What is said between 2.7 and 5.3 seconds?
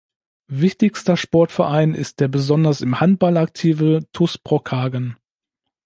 im Handball aktive TuS Brockhagen.